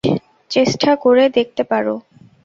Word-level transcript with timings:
চেষ্টা 0.51 0.91
করে 1.03 1.23
দেখতে 1.37 1.63
পারো। 1.63 1.95